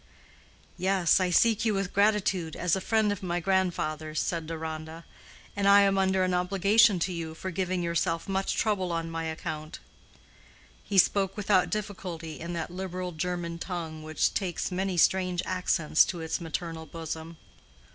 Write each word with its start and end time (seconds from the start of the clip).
"Yes; 0.79 1.19
I 1.19 1.29
seek 1.29 1.63
you 1.63 1.75
with 1.75 1.93
gratitude, 1.93 2.55
as 2.55 2.75
a 2.75 2.81
friend 2.81 3.11
of 3.11 3.21
my 3.21 3.39
grandfather's," 3.39 4.19
said 4.19 4.47
Deronda, 4.47 5.05
"and 5.55 5.67
I 5.67 5.81
am 5.81 5.99
under 5.99 6.23
an 6.23 6.33
obligation 6.33 6.97
to 6.97 7.13
you 7.13 7.35
for 7.35 7.51
giving 7.51 7.83
yourself 7.83 8.27
much 8.27 8.55
trouble 8.55 8.91
on 8.91 9.11
my 9.11 9.25
account." 9.25 9.77
He 10.83 10.97
spoke 10.97 11.37
without 11.37 11.69
difficulty 11.69 12.39
in 12.39 12.53
that 12.53 12.71
liberal 12.71 13.11
German 13.11 13.59
tongue 13.59 14.01
which 14.01 14.33
takes 14.33 14.71
many 14.71 14.97
strange 14.97 15.43
accents 15.45 16.03
to 16.05 16.19
its 16.19 16.41
maternal 16.41 16.87
bosom. 16.87 17.37